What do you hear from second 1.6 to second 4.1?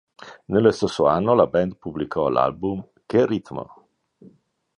pubblicò l'album "Che ritmo!